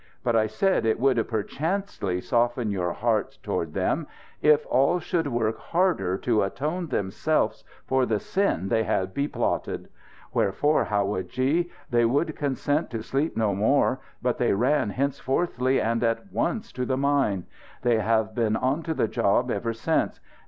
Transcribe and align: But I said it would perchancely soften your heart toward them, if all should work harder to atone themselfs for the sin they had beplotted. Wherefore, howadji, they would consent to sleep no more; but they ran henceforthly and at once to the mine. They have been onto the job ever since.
But 0.23 0.35
I 0.35 0.47
said 0.47 0.83
it 0.83 0.99
would 0.99 1.17
perchancely 1.27 2.21
soften 2.23 2.71
your 2.71 2.91
heart 2.91 3.37
toward 3.43 3.75
them, 3.75 4.07
if 4.41 4.65
all 4.67 4.99
should 4.99 5.27
work 5.27 5.59
harder 5.59 6.17
to 6.17 6.41
atone 6.41 6.87
themselfs 6.87 7.63
for 7.85 8.07
the 8.07 8.19
sin 8.19 8.69
they 8.69 8.81
had 8.81 9.13
beplotted. 9.13 9.89
Wherefore, 10.33 10.85
howadji, 10.85 11.69
they 11.91 12.03
would 12.05 12.35
consent 12.35 12.89
to 12.89 13.03
sleep 13.03 13.37
no 13.37 13.53
more; 13.53 13.99
but 14.23 14.39
they 14.39 14.53
ran 14.53 14.89
henceforthly 14.89 15.79
and 15.79 16.03
at 16.03 16.33
once 16.33 16.71
to 16.71 16.85
the 16.87 16.97
mine. 16.97 17.45
They 17.83 17.99
have 17.99 18.33
been 18.33 18.55
onto 18.55 18.95
the 18.95 19.07
job 19.07 19.51
ever 19.51 19.71
since. 19.71 20.19